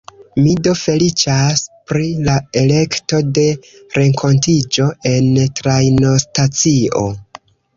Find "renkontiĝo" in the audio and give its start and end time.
4.01-4.89